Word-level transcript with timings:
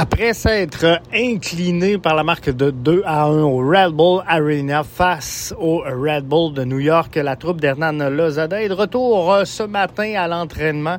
Après 0.00 0.32
s'être 0.32 1.00
incliné 1.12 1.98
par 1.98 2.14
la 2.14 2.22
marque 2.22 2.50
de 2.50 2.70
2 2.70 3.02
à 3.04 3.24
1 3.24 3.42
au 3.42 3.68
Red 3.68 3.94
Bull 3.94 4.22
Arena 4.28 4.84
face 4.84 5.52
au 5.58 5.78
Red 5.78 6.24
Bull 6.24 6.54
de 6.54 6.62
New 6.62 6.78
York, 6.78 7.16
la 7.16 7.34
troupe 7.34 7.60
d'Hernan 7.60 8.08
Lozada 8.08 8.62
est 8.62 8.68
de 8.68 8.74
retour 8.74 9.32
euh, 9.32 9.44
ce 9.44 9.64
matin 9.64 10.14
à 10.16 10.28
l'entraînement 10.28 10.98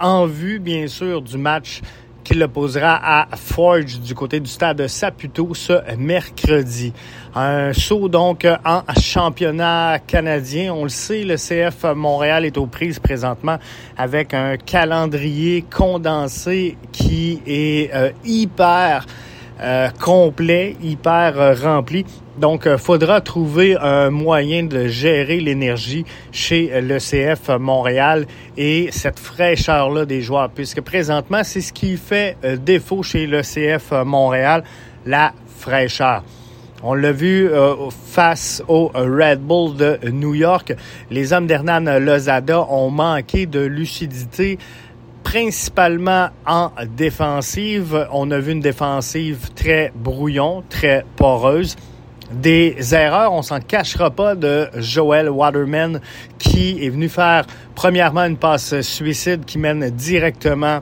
en 0.00 0.24
vue, 0.24 0.58
bien 0.58 0.86
sûr, 0.86 1.20
du 1.20 1.36
match 1.36 1.82
qui 2.30 2.38
l'opposera 2.38 2.94
à 3.02 3.36
Forge 3.36 3.98
du 3.98 4.14
côté 4.14 4.38
du 4.38 4.48
stade 4.48 4.86
Saputo 4.86 5.52
ce 5.52 5.72
mercredi. 5.96 6.92
Un 7.34 7.72
saut 7.72 8.08
donc 8.08 8.46
en 8.64 8.82
championnat 9.00 9.98
canadien. 10.06 10.72
On 10.72 10.84
le 10.84 10.90
sait, 10.90 11.24
le 11.24 11.34
CF 11.34 11.92
Montréal 11.96 12.44
est 12.44 12.56
aux 12.56 12.66
prises 12.66 13.00
présentement 13.00 13.58
avec 13.96 14.32
un 14.32 14.56
calendrier 14.58 15.62
condensé 15.62 16.76
qui 16.92 17.40
est 17.48 17.92
euh, 17.92 18.12
hyper 18.24 19.06
euh, 19.62 19.88
complet, 20.02 20.76
hyper 20.82 21.40
euh, 21.40 21.54
rempli. 21.54 22.04
Donc, 22.38 22.62
il 22.64 22.78
faudra 22.78 23.20
trouver 23.20 23.76
un 23.76 24.10
moyen 24.10 24.64
de 24.64 24.86
gérer 24.86 25.40
l'énergie 25.40 26.04
chez 26.32 26.80
le 26.80 26.98
CF 26.98 27.50
Montréal 27.58 28.26
et 28.56 28.88
cette 28.92 29.18
fraîcheur-là 29.18 30.06
des 30.06 30.22
joueurs, 30.22 30.48
puisque 30.48 30.80
présentement, 30.80 31.42
c'est 31.44 31.60
ce 31.60 31.72
qui 31.72 31.98
fait 31.98 32.36
défaut 32.64 33.02
chez 33.02 33.26
le 33.26 33.42
CF 33.42 33.92
Montréal, 34.06 34.64
la 35.04 35.34
fraîcheur. 35.58 36.22
On 36.82 36.94
l'a 36.94 37.12
vu 37.12 37.50
face 38.06 38.62
au 38.68 38.90
Red 38.94 39.40
Bull 39.40 39.76
de 39.76 39.98
New 40.10 40.34
York. 40.34 40.74
Les 41.10 41.34
hommes 41.34 41.46
d'Hernan 41.46 41.98
Lozada 41.98 42.62
ont 42.70 42.90
manqué 42.90 43.44
de 43.44 43.60
lucidité 43.60 44.58
principalement 45.22 46.28
en 46.46 46.70
défensive. 46.96 48.08
On 48.12 48.30
a 48.30 48.38
vu 48.38 48.52
une 48.52 48.60
défensive 48.60 49.50
très 49.54 49.92
brouillon, 49.94 50.62
très 50.68 51.04
poreuse. 51.16 51.76
Des 52.32 52.94
erreurs, 52.94 53.32
on 53.32 53.42
s'en 53.42 53.60
cachera 53.60 54.10
pas, 54.10 54.36
de 54.36 54.68
Joel 54.76 55.28
Waterman 55.28 56.00
qui 56.38 56.84
est 56.84 56.88
venu 56.88 57.08
faire 57.08 57.44
premièrement 57.74 58.24
une 58.24 58.36
passe 58.36 58.80
suicide 58.82 59.44
qui 59.44 59.58
mène 59.58 59.90
directement 59.90 60.80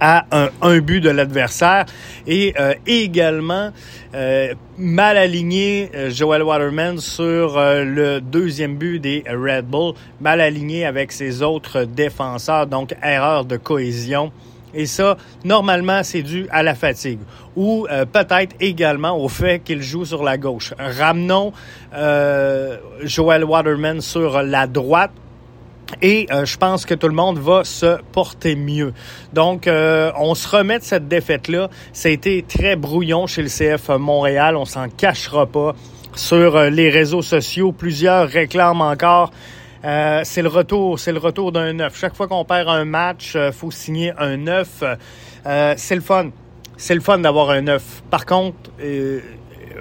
à 0.00 0.24
un, 0.60 0.78
but 0.80 1.00
de 1.00 1.10
l'adversaire 1.10 1.86
et 2.26 2.54
euh, 2.58 2.74
également 2.86 3.70
euh, 4.14 4.54
mal 4.78 5.16
aligné 5.16 5.90
euh, 5.94 6.10
Joel 6.10 6.42
Waterman 6.42 6.98
sur 6.98 7.56
le 7.56 8.20
deuxième 8.20 8.76
but 8.76 8.98
des 8.98 9.24
Red 9.28 9.66
Bull, 9.66 9.94
mal 10.20 10.40
aligné 10.40 10.84
avec 10.84 11.12
ses 11.12 11.42
autres 11.42 11.84
défenseurs, 11.84 12.66
donc 12.66 12.94
erreur 13.02 13.44
de 13.44 13.56
cohésion. 13.56 14.32
Et 14.76 14.86
ça, 14.86 15.16
normalement, 15.44 16.02
c'est 16.02 16.22
dû 16.22 16.48
à 16.50 16.64
la 16.64 16.74
fatigue 16.74 17.20
ou 17.54 17.86
peut-être 18.12 18.56
également 18.58 19.16
au 19.16 19.28
fait 19.28 19.60
qu'il 19.60 19.80
joue 19.80 20.04
sur 20.04 20.24
la 20.24 20.36
gauche. 20.36 20.74
Ramenons 20.76 21.52
Joel 23.04 23.44
Waterman 23.44 24.00
sur 24.00 24.42
la 24.42 24.66
droite 24.66 25.12
et 26.02 26.26
euh, 26.30 26.44
je 26.44 26.56
pense 26.56 26.86
que 26.86 26.94
tout 26.94 27.08
le 27.08 27.14
monde 27.14 27.38
va 27.38 27.64
se 27.64 27.98
porter 28.12 28.56
mieux. 28.56 28.92
Donc, 29.32 29.66
euh, 29.66 30.10
on 30.18 30.34
se 30.34 30.48
remet 30.48 30.78
de 30.78 30.84
cette 30.84 31.08
défaite-là. 31.08 31.68
Ça 31.92 32.08
a 32.08 32.12
été 32.12 32.42
très 32.42 32.76
brouillon 32.76 33.26
chez 33.26 33.42
le 33.42 33.48
CF 33.48 33.90
Montréal. 33.90 34.56
On 34.56 34.64
s'en 34.64 34.88
cachera 34.88 35.46
pas. 35.46 35.74
Sur 36.14 36.56
euh, 36.56 36.70
les 36.70 36.90
réseaux 36.90 37.22
sociaux, 37.22 37.72
plusieurs 37.72 38.28
réclament 38.28 38.82
encore. 38.82 39.32
c'est 39.82 40.42
le 40.42 40.48
retour, 40.48 40.98
c'est 40.98 41.12
le 41.12 41.18
retour 41.18 41.52
d'un 41.52 41.72
neuf. 41.74 41.98
Chaque 41.98 42.14
fois 42.14 42.28
qu'on 42.28 42.44
perd 42.44 42.68
un 42.68 42.84
match, 42.84 43.36
faut 43.52 43.70
signer 43.70 44.12
un 44.16 44.36
neuf. 44.36 44.82
c'est 45.76 45.94
le 45.94 46.00
fun. 46.00 46.30
C'est 46.76 46.94
le 46.94 47.00
fun 47.00 47.18
d'avoir 47.18 47.50
un 47.50 47.60
neuf. 47.60 48.02
Par 48.10 48.24
contre, 48.24 48.56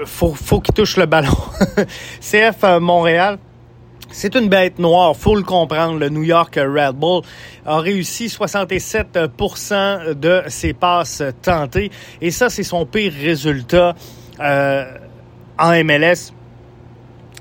faut, 0.05 0.33
faut 0.33 0.59
qu'il 0.59 0.73
touche 0.73 0.97
le 0.97 1.05
ballon. 1.05 1.37
CF 2.19 2.79
Montréal, 2.81 3.37
c'est 4.13 4.35
une 4.35 4.47
bête 4.47 4.77
noire, 4.79 5.15
faut 5.17 5.35
le 5.35 5.41
comprendre. 5.41 5.99
Le 5.99 6.07
New 6.09 6.23
York 6.23 6.55
Red 6.55 6.95
Bull 6.95 7.23
a 7.65 7.79
réussi 7.79 8.27
67% 8.27 10.13
de 10.13 10.43
ses 10.47 10.73
passes 10.73 11.23
tentées. 11.41 11.91
Et 12.21 12.29
ça, 12.29 12.49
c'est 12.49 12.63
son 12.63 12.85
pire 12.85 13.11
résultat 13.11 13.95
euh, 14.39 14.85
en 15.57 15.83
MLS 15.83 16.31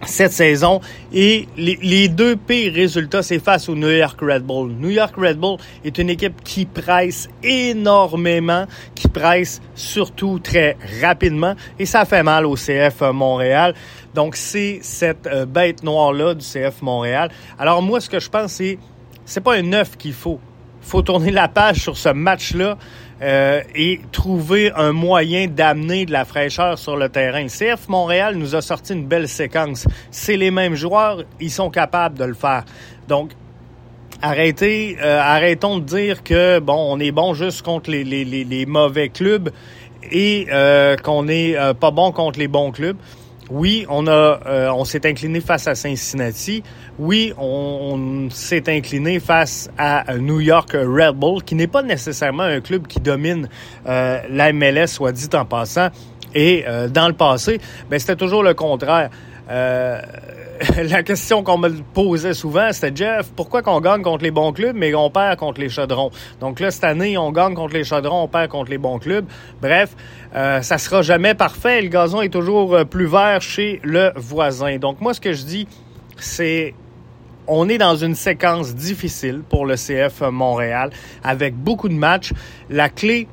cette 0.04 0.32
saison. 0.32 0.80
Et 1.12 1.46
les, 1.56 2.08
deux 2.08 2.36
pires 2.36 2.72
résultats, 2.72 3.22
c'est 3.22 3.38
face 3.38 3.68
au 3.68 3.74
New 3.74 3.90
York 3.90 4.18
Red 4.20 4.42
Bull. 4.42 4.72
New 4.72 4.90
York 4.90 5.14
Red 5.16 5.38
Bull 5.38 5.58
est 5.84 5.98
une 5.98 6.10
équipe 6.10 6.42
qui 6.42 6.66
presse 6.66 7.28
énormément, 7.42 8.66
qui 8.94 9.08
presse 9.08 9.60
surtout 9.74 10.38
très 10.38 10.76
rapidement. 11.00 11.54
Et 11.78 11.86
ça 11.86 12.04
fait 12.04 12.22
mal 12.22 12.46
au 12.46 12.54
CF 12.54 13.00
Montréal. 13.12 13.74
Donc, 14.14 14.36
c'est 14.36 14.80
cette 14.82 15.26
euh, 15.26 15.46
bête 15.46 15.82
noire-là 15.82 16.34
du 16.34 16.44
CF 16.44 16.82
Montréal. 16.82 17.30
Alors, 17.58 17.80
moi, 17.80 18.00
ce 18.00 18.10
que 18.10 18.20
je 18.20 18.28
pense, 18.28 18.52
c'est 18.52 18.78
c'est 19.24 19.40
pas 19.40 19.54
un 19.54 19.62
neuf 19.62 19.96
qu'il 19.96 20.12
faut. 20.12 20.40
Faut 20.82 21.02
tourner 21.02 21.30
la 21.30 21.48
page 21.48 21.76
sur 21.76 21.96
ce 21.96 22.08
match-là 22.10 22.76
euh, 23.22 23.62
et 23.74 24.00
trouver 24.10 24.72
un 24.74 24.92
moyen 24.92 25.46
d'amener 25.46 26.06
de 26.06 26.12
la 26.12 26.24
fraîcheur 26.24 26.78
sur 26.78 26.96
le 26.96 27.08
terrain. 27.08 27.46
CF 27.46 27.88
Montréal 27.88 28.36
nous 28.36 28.54
a 28.54 28.62
sorti 28.62 28.92
une 28.92 29.06
belle 29.06 29.28
séquence. 29.28 29.86
C'est 30.10 30.36
les 30.36 30.50
mêmes 30.50 30.74
joueurs, 30.74 31.22
ils 31.40 31.50
sont 31.50 31.70
capables 31.70 32.18
de 32.18 32.24
le 32.24 32.34
faire. 32.34 32.64
Donc, 33.08 33.30
arrêtez, 34.20 34.96
euh, 35.00 35.20
arrêtons 35.20 35.78
de 35.78 35.84
dire 35.84 36.22
que 36.22 36.58
bon, 36.58 36.86
on 36.90 36.98
est 36.98 37.12
bon 37.12 37.34
juste 37.34 37.62
contre 37.62 37.90
les, 37.90 38.04
les, 38.04 38.24
les, 38.24 38.66
mauvais 38.66 39.08
clubs 39.08 39.50
et 40.10 40.48
qu'on 41.04 41.22
n'est 41.22 41.54
pas 41.80 41.92
bon 41.92 42.10
contre 42.10 42.38
les 42.38 42.48
bons 42.48 42.72
clubs. 42.72 42.96
Oui, 43.52 43.84
on 43.90 44.06
a, 44.06 44.40
euh, 44.46 44.70
on 44.70 44.86
s'est 44.86 45.06
incliné 45.06 45.42
face 45.42 45.66
à 45.66 45.74
Cincinnati. 45.74 46.62
Oui, 46.98 47.34
on, 47.36 48.28
s'est 48.30 48.64
incliné 48.74 49.20
face 49.20 49.68
à 49.76 50.16
New 50.16 50.40
York 50.40 50.70
Red 50.72 51.16
Bull, 51.16 51.42
qui 51.42 51.54
n'est 51.54 51.66
pas 51.66 51.82
nécessairement 51.82 52.44
un 52.44 52.62
club 52.62 52.86
qui 52.86 52.98
domine 52.98 53.50
euh, 53.86 54.20
la 54.30 54.54
MLS, 54.54 54.86
soit 54.86 55.12
dit 55.12 55.28
en 55.34 55.44
passant. 55.44 55.88
Et 56.34 56.64
euh, 56.66 56.88
dans 56.88 57.08
le 57.08 57.12
passé, 57.12 57.60
ben, 57.90 57.98
c'était 57.98 58.16
toujours 58.16 58.42
le 58.42 58.54
contraire. 58.54 59.10
Euh, 59.50 60.00
la 60.82 61.02
question 61.02 61.42
qu'on 61.42 61.58
me 61.58 61.70
posait 61.94 62.34
souvent, 62.34 62.72
c'était 62.72 62.94
Jeff, 62.94 63.30
pourquoi 63.34 63.62
qu'on 63.62 63.80
gagne 63.80 64.02
contre 64.02 64.22
les 64.22 64.30
bons 64.30 64.52
clubs, 64.52 64.76
mais 64.76 64.94
on 64.94 65.10
perd 65.10 65.38
contre 65.38 65.60
les 65.60 65.68
chaudrons? 65.68 66.10
Donc 66.40 66.60
là, 66.60 66.70
cette 66.70 66.84
année, 66.84 67.16
on 67.18 67.32
gagne 67.32 67.54
contre 67.54 67.74
les 67.74 67.84
chaudrons, 67.84 68.22
on 68.22 68.28
perd 68.28 68.48
contre 68.48 68.70
les 68.70 68.78
bons 68.78 68.98
clubs. 68.98 69.24
Bref, 69.60 69.96
euh, 70.34 70.62
ça 70.62 70.78
sera 70.78 71.02
jamais 71.02 71.34
parfait. 71.34 71.82
Le 71.82 71.88
gazon 71.88 72.20
est 72.20 72.28
toujours 72.28 72.74
euh, 72.74 72.84
plus 72.84 73.06
vert 73.06 73.40
chez 73.40 73.80
le 73.82 74.12
voisin. 74.16 74.76
Donc 74.78 75.00
moi, 75.00 75.14
ce 75.14 75.20
que 75.20 75.32
je 75.32 75.44
dis, 75.44 75.66
c'est 76.16 76.74
on 77.48 77.68
est 77.68 77.78
dans 77.78 77.96
une 77.96 78.14
séquence 78.14 78.74
difficile 78.74 79.42
pour 79.48 79.66
le 79.66 79.74
CF 79.74 80.20
Montréal 80.30 80.90
avec 81.24 81.56
beaucoup 81.56 81.88
de 81.88 81.94
matchs. 81.94 82.32
La 82.70 82.88
clé 82.88 83.26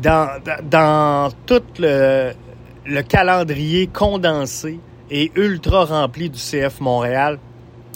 dans, 0.00 1.28
tout 1.44 1.62
le 1.78 2.32
calendrier 3.02 3.88
condensé 3.88 4.80
et 5.10 5.32
ultra 5.34 5.84
rempli 5.84 6.30
du 6.30 6.38
CF 6.38 6.80
Montréal, 6.80 7.38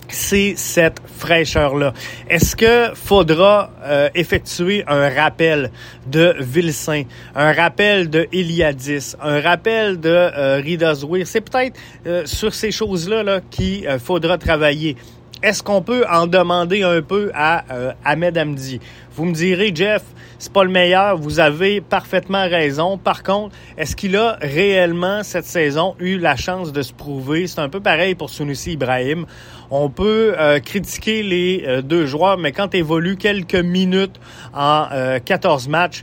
c'est 0.09 0.55
cette 0.57 1.01
fraîcheur-là. 1.19 1.93
Est-ce 2.29 2.57
que 2.57 2.95
faudra 2.95 3.71
euh, 3.83 4.09
effectuer 4.15 4.85
un 4.87 5.09
rappel 5.09 5.71
de 6.07 6.35
Vilsain, 6.39 7.05
un 7.35 7.53
rappel 7.53 8.11
de 8.11 8.29
Iliadis, 8.33 9.17
un 9.21 9.41
rappel 9.41 10.01
de 10.01 10.11
euh, 10.11 10.63
C'est 11.25 11.41
peut-être 11.41 11.79
euh, 12.07 12.27
sur 12.27 12.55
ces 12.55 12.71
choses-là 12.71 13.23
là, 13.23 13.41
qu'il 13.51 13.87
euh, 13.87 13.99
faudra 13.99 14.39
travailler. 14.39 14.97
Est-ce 15.45 15.63
qu'on 15.63 15.83
peut 15.83 16.07
en 16.11 16.27
demander 16.27 16.85
un 16.85 17.03
peu 17.03 17.31
à 17.35 17.65
Ahmed 18.03 18.39
Hamdi? 18.39 18.81
Vous 19.15 19.27
me 19.27 19.35
direz, 19.35 19.73
Jeff, 19.75 20.03
c'est 20.39 20.53
pas 20.53 20.65
le 20.65 20.71
meilleur. 20.71 21.19
Vous 21.19 21.39
avez 21.39 21.83
parfaitement 21.83 22.49
raison. 22.49 22.97
Par 22.97 23.23
contre, 23.23 23.55
est-ce 23.77 23.95
qu'il 23.95 24.17
a 24.17 24.39
réellement 24.41 25.23
cette 25.23 25.45
saison 25.45 25.97
eu 25.99 26.17
la 26.17 26.35
chance 26.35 26.73
de 26.73 26.81
se 26.81 26.95
prouver? 26.95 27.47
C'est 27.47 27.61
un 27.61 27.69
peu 27.69 27.81
pareil 27.81 28.15
pour 28.15 28.31
Sunusi 28.31 28.73
Ibrahim. 28.73 29.27
On 29.71 29.91
peut 29.91 30.35
euh, 30.39 30.61
critiquer 30.61 31.23
les 31.23 31.63
euh, 31.67 31.83
deux 31.83 32.07
joueurs, 32.07 32.39
mais 32.39 32.53
quand 32.53 32.69
tu 32.69 32.79
évolues 32.79 33.17
quelques 33.17 33.55
minutes 33.55 34.19
en 34.55 34.87
14 35.23 35.67
euh, 35.67 35.71
matchs, 35.71 36.03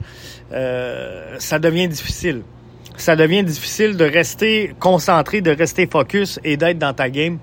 ça 1.39 1.57
devient 1.57 1.87
difficile. 1.87 2.43
Ça 2.95 3.15
devient 3.15 3.43
difficile 3.43 3.97
de 3.97 4.05
rester 4.05 4.75
concentré, 4.79 5.41
de 5.41 5.49
rester 5.51 5.87
focus 5.87 6.39
et 6.43 6.57
d'être 6.57 6.77
dans 6.77 6.93
ta 6.93 7.09
game. 7.09 7.39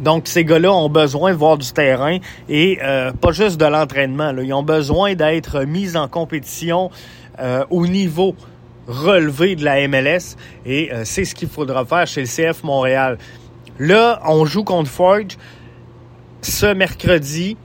Donc, 0.00 0.28
ces 0.28 0.44
gars-là 0.44 0.72
ont 0.72 0.88
besoin 0.88 1.32
de 1.32 1.36
voir 1.36 1.58
du 1.58 1.72
terrain 1.72 2.18
et 2.48 2.78
euh, 2.82 3.12
pas 3.12 3.32
juste 3.32 3.58
de 3.58 3.66
l'entraînement. 3.66 4.32
Ils 4.38 4.52
ont 4.52 4.62
besoin 4.62 5.14
d'être 5.14 5.64
mis 5.64 5.96
en 5.96 6.08
compétition 6.08 6.90
euh, 7.40 7.64
au 7.70 7.86
niveau 7.86 8.34
relevé 8.86 9.54
de 9.54 9.64
la 9.64 9.86
MLS 9.86 10.36
et 10.64 10.92
euh, 10.92 11.02
c'est 11.04 11.24
ce 11.24 11.34
qu'il 11.34 11.48
faudra 11.48 11.84
faire 11.84 12.06
chez 12.06 12.22
le 12.22 12.26
CF 12.26 12.62
Montréal. 12.64 13.18
Là, 13.78 14.20
on 14.26 14.44
joue 14.44 14.64
contre 14.64 14.90
Forge 14.90 15.36
ce 16.40 16.66
mercredi 16.66 17.56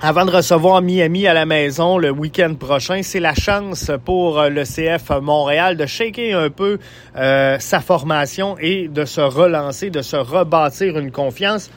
avant 0.00 0.24
de 0.24 0.30
recevoir 0.30 0.82
Miami 0.82 1.26
à 1.26 1.34
la 1.34 1.46
maison 1.46 1.98
le 1.98 2.10
week-end 2.10 2.54
prochain, 2.54 3.00
c'est 3.02 3.20
la 3.20 3.34
chance 3.34 3.90
pour 4.04 4.38
euh, 4.38 4.48
le 4.48 4.64
CF 4.64 5.10
Montréal 5.22 5.76
de 5.76 5.86
shaker 5.86 6.38
un 6.38 6.50
peu 6.50 6.78
euh, 7.16 7.56
sa 7.58 7.80
formation 7.80 8.56
et 8.58 8.88
de 8.88 9.04
se 9.04 9.20
relancer, 9.20 9.90
de 9.90 10.02
se 10.02 10.16
rebâtir 10.16 10.98
une 10.98 11.10
confiance. 11.10 11.70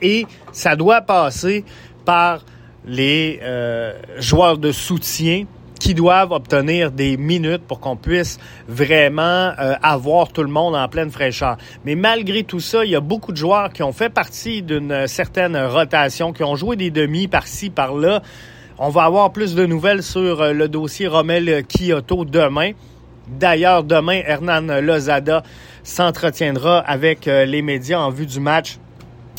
Et 0.00 0.26
ça 0.52 0.76
doit 0.76 1.02
passer 1.02 1.64
par 2.04 2.44
les 2.86 3.38
euh, 3.42 3.92
joueurs 4.18 4.58
de 4.58 4.72
soutien 4.72 5.44
qui 5.78 5.94
doivent 5.94 6.32
obtenir 6.32 6.90
des 6.90 7.16
minutes 7.16 7.62
pour 7.66 7.80
qu'on 7.80 7.96
puisse 7.96 8.38
vraiment 8.68 9.52
euh, 9.58 9.74
avoir 9.82 10.28
tout 10.32 10.42
le 10.42 10.50
monde 10.50 10.74
en 10.74 10.88
pleine 10.88 11.10
fraîcheur. 11.10 11.56
Mais 11.84 11.94
malgré 11.94 12.42
tout 12.42 12.60
ça, 12.60 12.84
il 12.84 12.90
y 12.90 12.96
a 12.96 13.00
beaucoup 13.00 13.32
de 13.32 13.36
joueurs 13.36 13.72
qui 13.72 13.82
ont 13.82 13.92
fait 13.92 14.10
partie 14.10 14.62
d'une 14.62 15.06
certaine 15.06 15.56
rotation, 15.56 16.32
qui 16.32 16.42
ont 16.44 16.56
joué 16.56 16.76
des 16.76 16.90
demi 16.90 17.28
par-ci, 17.28 17.70
par-là. 17.70 18.22
On 18.78 18.90
va 18.90 19.04
avoir 19.04 19.32
plus 19.32 19.54
de 19.54 19.66
nouvelles 19.66 20.02
sur 20.02 20.40
euh, 20.40 20.52
le 20.52 20.68
dossier 20.68 21.06
Romel 21.06 21.64
Kyoto 21.66 22.24
demain. 22.24 22.72
D'ailleurs, 23.28 23.84
demain, 23.84 24.20
Hernan 24.24 24.80
Lozada 24.80 25.42
s'entretiendra 25.82 26.78
avec 26.78 27.28
euh, 27.28 27.44
les 27.44 27.62
médias 27.62 27.98
en 27.98 28.10
vue 28.10 28.26
du 28.26 28.40
match 28.40 28.78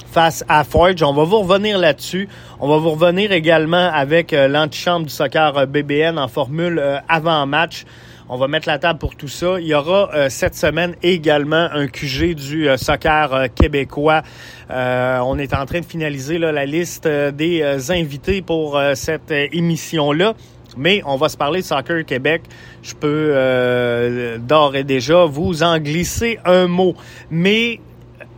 face 0.09 0.43
à 0.47 0.63
Forge. 0.63 1.03
On 1.03 1.13
va 1.13 1.23
vous 1.23 1.39
revenir 1.39 1.77
là-dessus. 1.77 2.27
On 2.59 2.67
va 2.67 2.77
vous 2.77 2.91
revenir 2.91 3.31
également 3.31 3.89
avec 3.93 4.33
euh, 4.33 4.47
l'antichambre 4.47 5.05
du 5.05 5.13
soccer 5.13 5.57
euh, 5.57 5.65
BBN 5.65 6.17
en 6.17 6.27
formule 6.27 6.79
euh, 6.79 6.97
avant-match. 7.07 7.85
On 8.27 8.37
va 8.37 8.47
mettre 8.47 8.67
la 8.67 8.79
table 8.79 8.99
pour 8.99 9.15
tout 9.15 9.27
ça. 9.27 9.59
Il 9.59 9.67
y 9.67 9.73
aura 9.73 10.29
cette 10.29 10.53
semaine 10.53 10.93
également 11.01 11.67
un 11.71 11.87
QG 11.87 12.35
du 12.35 12.69
soccer 12.77 13.47
québécois. 13.55 14.21
on 14.69 15.39
est 15.39 15.51
en 15.55 15.65
train 15.65 15.79
de 15.79 15.85
finaliser 15.85 16.37
la 16.37 16.65
liste 16.67 17.07
des 17.07 17.89
invités 17.89 18.43
pour 18.43 18.79
cette 18.93 19.31
émission-là. 19.31 20.35
Mais 20.77 21.01
on 21.07 21.15
va 21.15 21.27
se 21.27 21.37
parler 21.37 21.61
de 21.61 21.65
Soccer 21.65 22.05
Québec. 22.05 22.43
Je 22.83 22.93
peux 22.93 24.37
d'ores 24.37 24.75
et 24.75 24.83
déjà 24.83 25.25
vous 25.25 25.63
en 25.63 25.79
glisser 25.79 26.37
un 26.45 26.67
mot. 26.67 26.93
Mais 27.31 27.79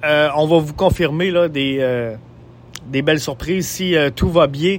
euh, 0.03 0.30
on 0.36 0.48
va 0.48 0.57
vous 0.59 0.74
confirmer 0.74 1.31
là, 1.31 1.48
des, 1.48 1.77
euh, 1.80 2.15
des 2.88 3.01
belles 3.01 3.19
surprises 3.19 3.68
si 3.68 3.95
euh, 3.95 4.09
tout 4.09 4.30
va 4.30 4.48
bien 4.48 4.77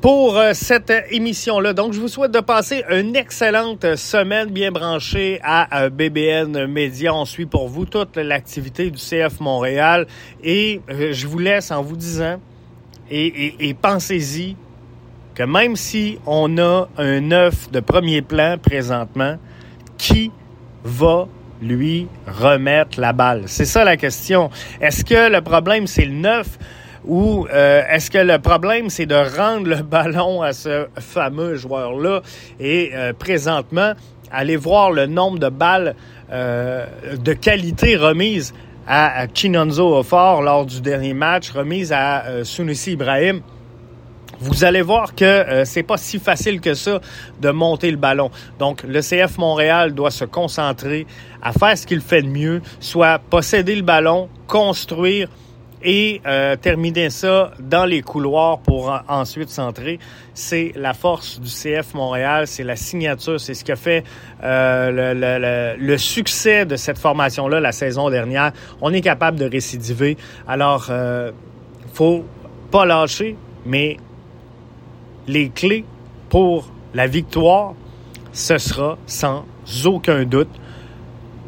pour 0.00 0.40
cette 0.52 0.92
émission-là. 1.10 1.72
Donc, 1.72 1.92
je 1.92 2.00
vous 2.00 2.06
souhaite 2.06 2.30
de 2.30 2.38
passer 2.38 2.84
une 2.88 3.16
excellente 3.16 3.96
semaine 3.96 4.48
bien 4.48 4.70
branchée 4.70 5.40
à 5.42 5.90
BBN 5.90 6.66
Média. 6.66 7.12
On 7.12 7.24
suit 7.24 7.46
pour 7.46 7.66
vous 7.68 7.84
toute 7.84 8.16
l'activité 8.16 8.92
du 8.92 8.96
CF 8.96 9.40
Montréal 9.40 10.06
et 10.44 10.80
je 10.88 11.26
vous 11.26 11.40
laisse 11.40 11.72
en 11.72 11.82
vous 11.82 11.96
disant, 11.96 12.40
et, 13.10 13.68
et 13.68 13.74
pensez-y, 13.74 14.54
que 15.34 15.42
même 15.42 15.74
si 15.74 16.20
on 16.26 16.58
a 16.58 16.88
un 16.96 17.32
œuf 17.32 17.68
de 17.72 17.80
premier 17.80 18.22
plan 18.22 18.56
présentement, 18.56 19.36
qui 19.96 20.30
va 20.84 21.26
lui 21.60 22.08
remettre 22.26 23.00
la 23.00 23.12
balle? 23.12 23.44
C'est 23.46 23.64
ça 23.64 23.84
la 23.84 23.96
question. 23.96 24.50
Est-ce 24.80 25.04
que 25.04 25.30
le 25.30 25.40
problème, 25.40 25.86
c'est 25.86 26.04
le 26.04 26.14
neuf 26.14 26.58
ou 27.04 27.46
euh, 27.52 27.82
est-ce 27.88 28.10
que 28.10 28.18
le 28.18 28.38
problème, 28.38 28.90
c'est 28.90 29.06
de 29.06 29.14
rendre 29.14 29.68
le 29.68 29.76
ballon 29.82 30.42
à 30.42 30.52
ce 30.52 30.86
fameux 30.98 31.54
joueur-là? 31.56 32.22
Et 32.60 32.90
euh, 32.94 33.12
présentement, 33.12 33.92
allez 34.30 34.56
voir 34.56 34.90
le 34.90 35.06
nombre 35.06 35.38
de 35.38 35.48
balles 35.48 35.94
euh, 36.30 36.86
de 37.16 37.32
qualité 37.32 37.96
remises 37.96 38.52
à, 38.86 39.26
Chinonzo 39.32 40.02
Fort 40.02 40.42
lors 40.42 40.66
du 40.66 40.80
dernier 40.80 41.14
match, 41.14 41.50
remises 41.50 41.92
à 41.92 42.42
Sunusi 42.42 42.92
Ibrahim 42.92 43.42
vous 44.40 44.64
allez 44.64 44.82
voir 44.82 45.14
que 45.14 45.24
euh, 45.24 45.64
c'est 45.64 45.82
pas 45.82 45.96
si 45.96 46.18
facile 46.18 46.60
que 46.60 46.74
ça 46.74 47.00
de 47.40 47.50
monter 47.50 47.90
le 47.90 47.96
ballon. 47.96 48.30
Donc 48.58 48.82
le 48.82 49.00
CF 49.00 49.38
Montréal 49.38 49.94
doit 49.94 50.10
se 50.10 50.24
concentrer 50.24 51.06
à 51.42 51.52
faire 51.52 51.76
ce 51.76 51.86
qu'il 51.86 52.00
fait 52.00 52.22
de 52.22 52.28
mieux, 52.28 52.62
soit 52.80 53.18
posséder 53.18 53.74
le 53.74 53.82
ballon, 53.82 54.28
construire 54.46 55.28
et 55.82 56.20
euh, 56.26 56.56
terminer 56.56 57.10
ça 57.10 57.52
dans 57.60 57.84
les 57.84 58.02
couloirs 58.02 58.58
pour 58.58 58.92
ensuite 59.08 59.48
centrer. 59.48 59.98
C'est 60.34 60.72
la 60.76 60.94
force 60.94 61.40
du 61.40 61.48
CF 61.48 61.94
Montréal, 61.94 62.46
c'est 62.46 62.64
la 62.64 62.76
signature, 62.76 63.40
c'est 63.40 63.54
ce 63.54 63.64
qui 63.64 63.72
a 63.72 63.76
fait 63.76 64.04
euh, 64.42 64.90
le, 64.90 65.14
le, 65.14 65.76
le, 65.84 65.98
succès 65.98 66.66
de 66.66 66.76
cette 66.76 66.98
formation-là 66.98 67.60
la 67.60 67.72
saison 67.72 68.10
dernière. 68.10 68.52
On 68.80 68.92
est 68.92 69.00
capable 69.00 69.38
de 69.38 69.48
récidiver. 69.48 70.16
Alors, 70.46 70.86
euh, 70.90 71.30
faut 71.94 72.24
pas 72.70 72.84
lâcher, 72.84 73.36
mais 73.64 73.96
les 75.28 75.50
clés 75.50 75.84
pour 76.30 76.68
la 76.94 77.06
victoire, 77.06 77.74
ce 78.32 78.58
sera 78.58 78.98
sans 79.06 79.44
aucun 79.84 80.24
doute 80.24 80.48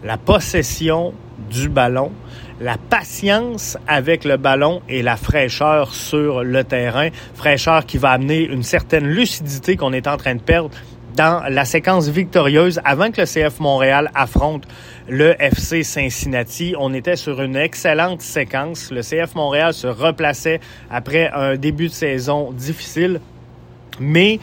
la 0.05 0.17
possession 0.17 1.13
du 1.51 1.69
ballon, 1.69 2.13
la 2.61 2.77
patience 2.77 3.77
avec 3.89 4.25
le 4.25 4.37
ballon 4.37 4.83
et 4.89 5.03
la 5.03 5.17
fraîcheur 5.17 5.95
sur 5.95 6.45
le 6.45 6.65
terrain. 6.65 7.09
Fraîcheur 7.35 7.87
qui 7.87 7.99
va 7.99 8.11
amener 8.11 8.45
une 8.45 8.63
certaine 8.63 9.07
lucidité 9.07 9.77
qu'on 9.77 9.93
est 9.93 10.07
en 10.07 10.17
train 10.17 10.35
de 10.35 10.41
perdre 10.41 10.71
dans 11.17 11.43
la 11.49 11.65
séquence 11.65 12.09
victorieuse 12.09 12.81
avant 12.85 13.11
que 13.11 13.23
le 13.23 13.27
CF 13.27 13.61
Montréal 13.61 14.11
affronte 14.15 14.65
le 15.09 15.35
FC 15.43 15.83
Cincinnati. 15.83 16.75
On 16.79 16.95
était 16.95 17.17
sur 17.17 17.43
une 17.43 17.57
excellente 17.57 18.23
séquence. 18.23 18.91
Le 18.91 19.01
CF 19.01 19.35
Montréal 19.35 19.75
se 19.75 19.87
replaçait 19.87 20.61
après 20.91 21.31
un 21.35 21.57
début 21.57 21.89
de 21.89 21.93
saison 21.93 22.53
difficile 22.53 23.21
mais 24.01 24.41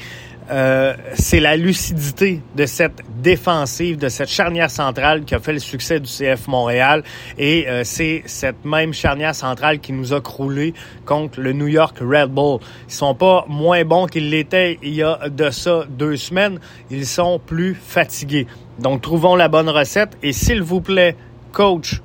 euh, 0.49 0.93
c'est 1.13 1.41
la 1.41 1.57
lucidité 1.57 2.41
de 2.55 2.65
cette 2.65 3.01
défensive, 3.21 3.97
de 3.97 4.07
cette 4.07 4.29
charnière 4.29 4.71
centrale 4.71 5.25
qui 5.25 5.35
a 5.35 5.39
fait 5.39 5.53
le 5.53 5.59
succès 5.59 5.99
du 5.99 6.09
CF 6.09 6.47
Montréal. 6.47 7.03
Et 7.37 7.67
euh, 7.67 7.83
c'est 7.83 8.23
cette 8.25 8.63
même 8.63 8.93
charnière 8.93 9.35
centrale 9.35 9.79
qui 9.79 9.91
nous 9.91 10.13
a 10.13 10.21
croulé 10.21 10.73
contre 11.05 11.41
le 11.41 11.51
New 11.53 11.67
York 11.67 11.97
Red 11.99 12.29
Bull. 12.29 12.59
Ils 12.87 12.93
sont 12.93 13.15
pas 13.15 13.45
moins 13.49 13.83
bons 13.83 14.05
qu'ils 14.07 14.29
l'étaient 14.29 14.79
il 14.81 14.93
y 14.93 15.03
a 15.03 15.27
de 15.27 15.49
ça 15.49 15.85
deux 15.89 16.15
semaines. 16.15 16.59
Ils 16.89 17.05
sont 17.05 17.39
plus 17.39 17.75
fatigués. 17.75 18.47
Donc, 18.79 19.01
trouvons 19.01 19.35
la 19.35 19.49
bonne 19.49 19.69
recette. 19.69 20.17
Et 20.23 20.31
s'il 20.31 20.61
vous 20.61 20.81
plaît, 20.81 21.15
coach, 21.51 22.01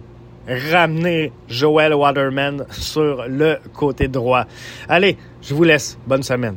ramenez 0.49 1.31
Joel 1.49 1.94
Waterman 1.94 2.64
sur 2.70 3.25
le 3.28 3.58
côté 3.72 4.08
droit. 4.08 4.46
Allez, 4.88 5.16
je 5.43 5.54
vous 5.54 5.64
laisse. 5.64 5.99
Bonne 6.06 6.22
semaine. 6.22 6.56